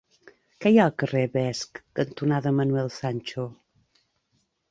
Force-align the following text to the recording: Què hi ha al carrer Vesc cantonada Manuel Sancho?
Què 0.63 0.69
hi 0.75 0.79
ha 0.79 0.85
al 0.91 0.93
carrer 1.01 1.21
Vesc 1.35 1.81
cantonada 1.99 2.55
Manuel 2.61 2.91
Sancho? 2.97 3.45